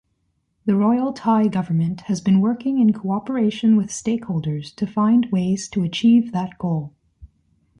[0.65, 5.83] The Royal Thai Government has been working in cooperation with stakeholders to find ways to
[5.83, 6.95] achieve that goal.